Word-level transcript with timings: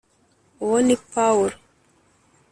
uwo 0.63 0.77
ni 0.85 0.95
paul! 1.11 1.49